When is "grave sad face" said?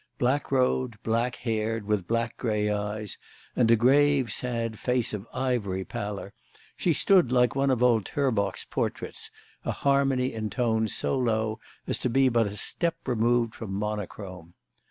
3.75-5.13